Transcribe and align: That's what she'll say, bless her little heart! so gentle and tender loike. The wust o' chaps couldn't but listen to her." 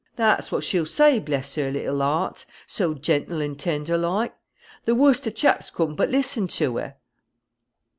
That's 0.15 0.51
what 0.51 0.63
she'll 0.63 0.87
say, 0.87 1.19
bless 1.19 1.53
her 1.53 1.69
little 1.69 1.99
heart! 2.01 2.47
so 2.65 2.95
gentle 2.95 3.39
and 3.39 3.59
tender 3.59 3.99
loike. 3.99 4.33
The 4.85 4.95
wust 4.95 5.27
o' 5.27 5.29
chaps 5.29 5.69
couldn't 5.69 5.93
but 5.93 6.09
listen 6.09 6.47
to 6.57 6.77
her." 6.77 6.95